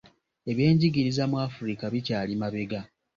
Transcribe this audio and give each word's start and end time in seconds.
Ebyenjigiriza 0.51 1.23
mu 1.31 1.37
Afrika 1.47 1.83
bikyali 1.93 2.33
mabega. 2.41 2.81